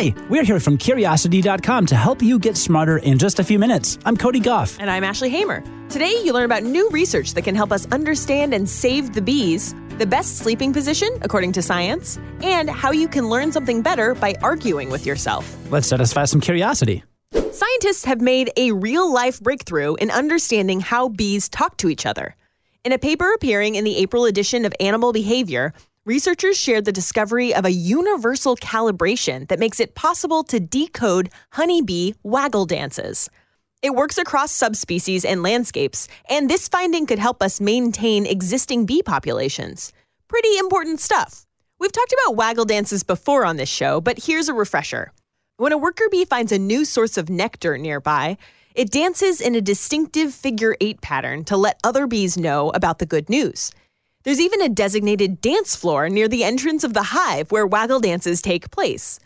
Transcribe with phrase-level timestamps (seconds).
[0.00, 3.98] Hi, we're here from Curiosity.com to help you get smarter in just a few minutes.
[4.06, 4.78] I'm Cody Gough.
[4.80, 5.62] And I'm Ashley Hamer.
[5.90, 9.74] Today, you learn about new research that can help us understand and save the bees,
[9.98, 14.34] the best sleeping position, according to science, and how you can learn something better by
[14.42, 15.54] arguing with yourself.
[15.70, 17.04] Let's satisfy some curiosity.
[17.52, 22.36] Scientists have made a real life breakthrough in understanding how bees talk to each other.
[22.86, 25.74] In a paper appearing in the April edition of Animal Behavior,
[26.06, 32.14] researchers shared the discovery of a universal calibration that makes it possible to decode honeybee
[32.22, 33.28] waggle dances.
[33.82, 39.02] It works across subspecies and landscapes, and this finding could help us maintain existing bee
[39.02, 39.92] populations.
[40.28, 41.46] Pretty important stuff.
[41.78, 45.12] We've talked about waggle dances before on this show, but here's a refresher.
[45.56, 48.38] When a worker bee finds a new source of nectar nearby,
[48.74, 53.06] it dances in a distinctive figure eight pattern to let other bees know about the
[53.06, 53.70] good news.
[54.22, 58.42] There's even a designated dance floor near the entrance of the hive where waggle dances
[58.42, 59.18] take place.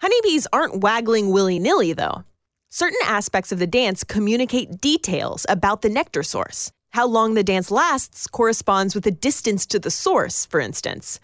[0.00, 2.24] Honeybees aren't waggling willy nilly, though.
[2.68, 6.72] Certain aspects of the dance communicate details about the nectar source.
[6.92, 11.20] How long the dance lasts corresponds with the distance to the source, for instance.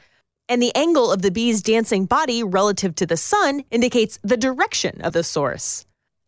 [0.48, 5.01] And the angle of the bee's dancing body relative to the sun indicates the direction
[5.01, 5.86] of the source.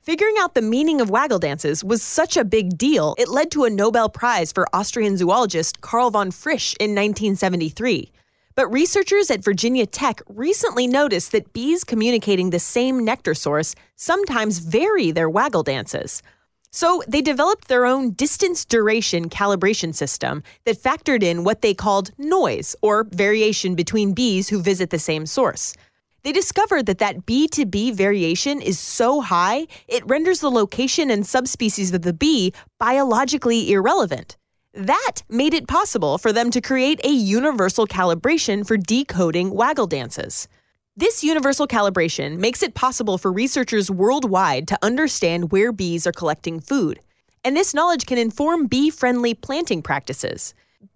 [0.08, 3.64] Figuring out the meaning of waggle dances was such a big deal, it led to
[3.64, 8.10] a Nobel Prize for Austrian zoologist Karl von Frisch in 1973.
[8.54, 14.60] But researchers at Virginia Tech recently noticed that bees communicating the same nectar source sometimes
[14.60, 16.22] vary their waggle dances.
[16.70, 22.12] So they developed their own distance duration calibration system that factored in what they called
[22.16, 25.74] noise, or variation between bees who visit the same source.
[26.24, 31.10] They discovered that that bee to bee variation is so high, it renders the location
[31.10, 34.36] and subspecies of the bee biologically irrelevant.
[34.74, 40.48] That made it possible for them to create a universal calibration for decoding waggle dances.
[40.96, 46.58] This universal calibration makes it possible for researchers worldwide to understand where bees are collecting
[46.58, 47.00] food.
[47.44, 50.54] And this knowledge can inform bee friendly planting practices.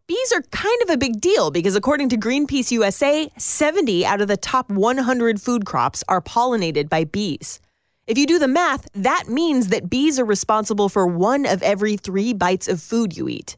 [0.08, 4.28] Bees are kind of a big deal because, according to Greenpeace USA, 70 out of
[4.28, 7.60] the top 100 food crops are pollinated by bees.
[8.08, 11.96] If you do the math, that means that bees are responsible for one of every
[11.96, 13.56] three bites of food you eat.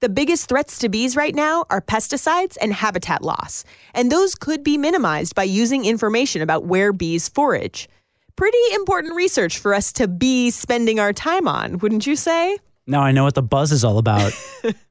[0.00, 3.64] The biggest threats to bees right now are pesticides and habitat loss,
[3.94, 7.88] and those could be minimized by using information about where bees forage.
[8.36, 12.58] Pretty important research for us to be spending our time on, wouldn't you say?
[12.86, 14.32] Now I know what the buzz is all about.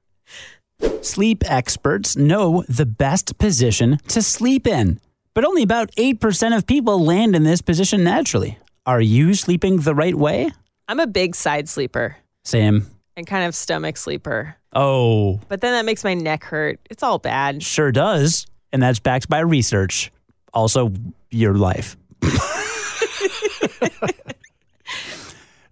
[1.02, 5.00] sleep experts know the best position to sleep in,
[5.34, 8.58] but only about 8% of people land in this position naturally.
[8.86, 10.52] Are you sleeping the right way?
[10.88, 12.86] I'm a big side sleeper Same.
[13.16, 16.80] and kind of stomach sleeper, Oh, but then that makes my neck hurt.
[16.90, 17.64] It's all bad.
[17.64, 18.46] sure does.
[18.74, 20.12] And that's backed by research.
[20.54, 20.92] Also,
[21.32, 21.96] your life.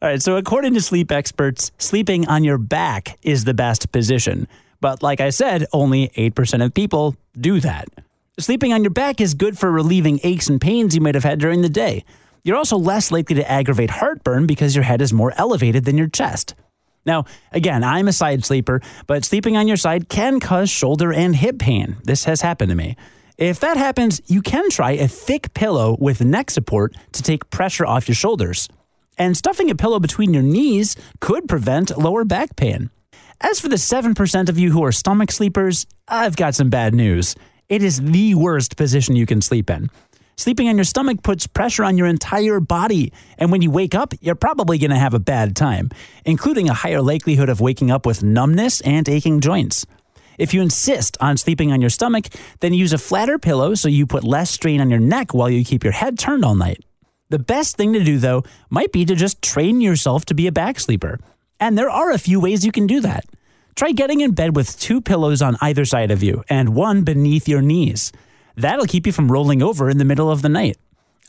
[0.02, 4.48] All right, so according to sleep experts, sleeping on your back is the best position.
[4.84, 7.88] But like I said, only 8% of people do that.
[8.38, 11.40] Sleeping on your back is good for relieving aches and pains you might have had
[11.40, 12.04] during the day.
[12.44, 16.10] You're also less likely to aggravate heartburn because your head is more elevated than your
[16.10, 16.54] chest.
[17.06, 17.24] Now,
[17.54, 21.60] again, I'm a side sleeper, but sleeping on your side can cause shoulder and hip
[21.60, 21.96] pain.
[22.04, 22.98] This has happened to me.
[23.38, 27.86] If that happens, you can try a thick pillow with neck support to take pressure
[27.86, 28.68] off your shoulders.
[29.18, 32.90] And stuffing a pillow between your knees could prevent lower back pain.
[33.42, 37.36] As for the 7% of you who are stomach sleepers, I've got some bad news.
[37.70, 39.90] It is the worst position you can sleep in.
[40.36, 44.14] Sleeping on your stomach puts pressure on your entire body, and when you wake up,
[44.20, 45.90] you're probably going to have a bad time,
[46.26, 49.86] including a higher likelihood of waking up with numbness and aching joints.
[50.40, 52.28] If you insist on sleeping on your stomach,
[52.62, 55.64] then use a flatter pillow so you put less strain on your neck while you
[55.64, 56.84] keep your head turned all night.
[57.30, 60.52] The best thing to do, though, might be to just train yourself to be a
[60.52, 61.20] back sleeper.
[61.64, 63.24] And there are a few ways you can do that.
[63.78, 67.48] Try getting in bed with two pillows on either side of you and one beneath
[67.48, 68.12] your knees.
[68.58, 70.76] That'll keep you from rolling over in the middle of the night.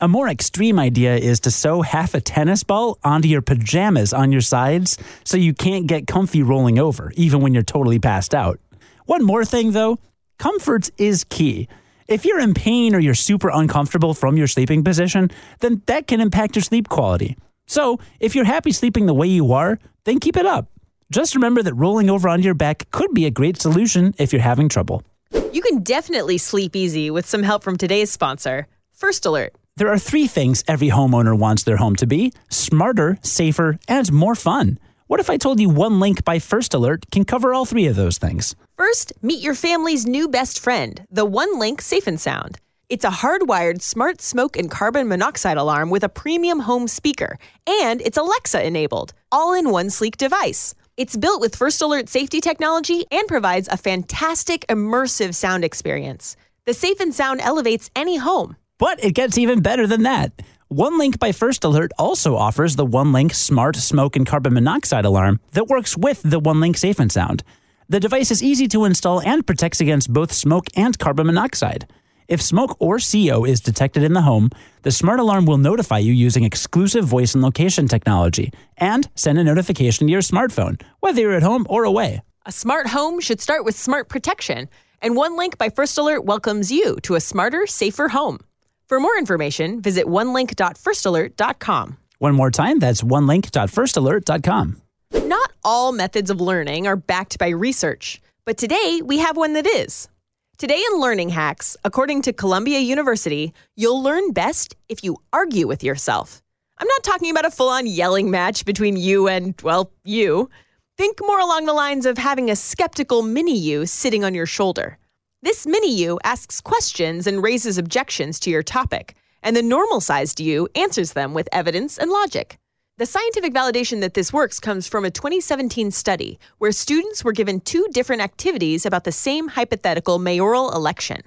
[0.01, 4.33] A more extreme idea is to sew half a tennis ball onto your pajamas on
[4.33, 8.59] your sides so you can't get comfy rolling over, even when you're totally passed out.
[9.05, 9.99] One more thing though
[10.37, 11.69] comfort is key.
[12.09, 15.31] If you're in pain or you're super uncomfortable from your sleeping position,
[15.61, 17.37] then that can impact your sleep quality.
[17.67, 20.71] So, if you're happy sleeping the way you are, then keep it up.
[21.11, 24.41] Just remember that rolling over onto your back could be a great solution if you're
[24.41, 25.03] having trouble.
[25.51, 29.55] You can definitely sleep easy with some help from today's sponsor, First Alert.
[29.77, 34.35] There are three things every homeowner wants their home to be smarter, safer, and more
[34.35, 34.79] fun.
[35.07, 38.17] What if I told you OneLink by First Alert can cover all three of those
[38.17, 38.55] things?
[38.75, 42.57] First, meet your family's new best friend, the OneLink Safe and Sound.
[42.87, 47.99] It's a hardwired smart smoke and carbon monoxide alarm with a premium home speaker, and
[47.99, 50.75] it's Alexa enabled, all in one sleek device.
[50.95, 56.37] It's built with First Alert safety technology and provides a fantastic immersive sound experience.
[56.65, 58.55] The safe and sound elevates any home.
[58.77, 60.43] But it gets even better than that.
[60.71, 65.67] OneLink by First Alert also offers the OneLink Smart Smoke and Carbon Monoxide Alarm that
[65.67, 67.43] works with the OneLink Safe and Sound.
[67.89, 71.87] The device is easy to install and protects against both smoke and carbon monoxide.
[72.27, 74.49] If smoke or CO is detected in the home,
[74.81, 79.43] the smart alarm will notify you using exclusive voice and location technology and send a
[79.43, 82.21] notification to your smartphone, whether you're at home or away.
[82.45, 84.69] A smart home should start with smart protection,
[85.01, 88.39] and OneLink by First Alert welcomes you to a smarter, safer home.
[88.87, 91.97] For more information, visit onelink.firstalert.com.
[92.19, 94.81] One more time, that's onelink.firstalert.com.
[95.23, 99.67] Not all methods of learning are backed by research, but today we have one that
[99.67, 100.07] is.
[100.57, 105.83] Today in Learning Hacks, according to Columbia University, you'll learn best if you argue with
[105.83, 106.41] yourself.
[106.77, 110.49] I'm not talking about a full on yelling match between you and, well, you.
[110.97, 114.97] Think more along the lines of having a skeptical mini you sitting on your shoulder.
[115.41, 119.13] This mini you asks questions and raises objections to your topic,
[119.43, 122.59] and the normal sized you answers them with evidence and logic.
[122.97, 127.59] The scientific validation that this works comes from a 2017 study where students were given
[127.59, 131.19] two different activities about the same hypothetical mayoral election.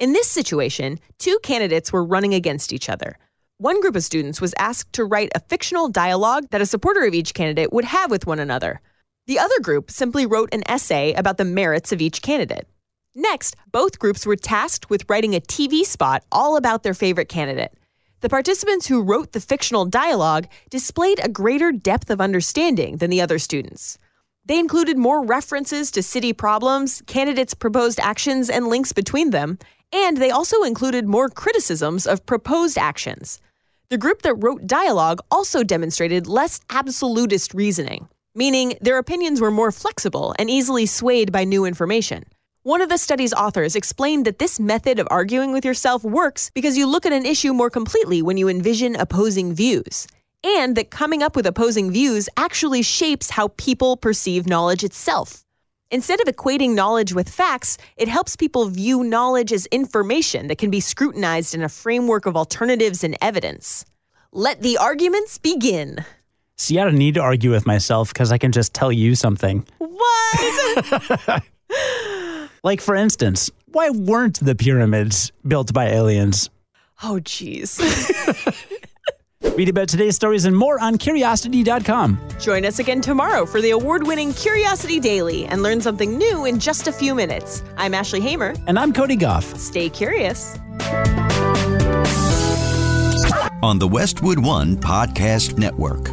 [0.00, 3.18] In this situation, two candidates were running against each other.
[3.58, 7.14] One group of students was asked to write a fictional dialogue that a supporter of
[7.14, 8.80] each candidate would have with one another.
[9.28, 12.66] The other group simply wrote an essay about the merits of each candidate.
[13.14, 17.72] Next, both groups were tasked with writing a TV spot all about their favorite candidate.
[18.22, 23.20] The participants who wrote the fictional dialogue displayed a greater depth of understanding than the
[23.20, 23.98] other students.
[24.44, 29.58] They included more references to city problems, candidates' proposed actions, and links between them,
[29.92, 33.40] and they also included more criticisms of proposed actions.
[33.88, 39.72] The group that wrote dialogue also demonstrated less absolutist reasoning, meaning their opinions were more
[39.72, 42.22] flexible and easily swayed by new information.
[42.64, 46.78] One of the study's authors explained that this method of arguing with yourself works because
[46.78, 50.06] you look at an issue more completely when you envision opposing views,
[50.44, 55.42] and that coming up with opposing views actually shapes how people perceive knowledge itself.
[55.90, 60.70] Instead of equating knowledge with facts, it helps people view knowledge as information that can
[60.70, 63.84] be scrutinized in a framework of alternatives and evidence.
[64.30, 66.04] Let the arguments begin.
[66.58, 69.66] See, I don't need to argue with myself because I can just tell you something.
[69.78, 71.42] What?
[72.64, 76.48] Like, for instance, why weren't the pyramids built by aliens?
[77.04, 77.80] oh, jeez.
[79.56, 82.20] Read about today's stories and more on curiosity.com.
[82.38, 86.60] Join us again tomorrow for the award winning Curiosity Daily and learn something new in
[86.60, 87.64] just a few minutes.
[87.76, 88.54] I'm Ashley Hamer.
[88.68, 89.44] And I'm Cody Gough.
[89.58, 90.56] Stay curious.
[93.64, 96.08] on the Westwood One Podcast Network.